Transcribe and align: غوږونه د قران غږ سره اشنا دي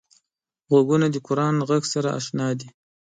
غوږونه 0.69 1.07
د 1.11 1.15
قران 1.27 1.55
غږ 1.69 1.83
سره 1.93 2.09
اشنا 2.19 2.47
دي 2.59 2.67